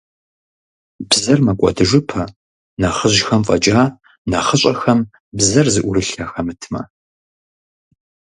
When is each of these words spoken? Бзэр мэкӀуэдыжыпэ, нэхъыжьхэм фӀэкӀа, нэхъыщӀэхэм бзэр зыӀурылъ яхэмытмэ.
Бзэр 1.09 1.39
мэкӀуэдыжыпэ, 1.45 2.21
нэхъыжьхэм 2.79 3.41
фӀэкӀа, 3.47 3.83
нэхъыщӀэхэм 4.29 4.99
бзэр 5.37 5.67
зыӀурылъ 5.73 6.09
яхэмытмэ. 6.23 6.81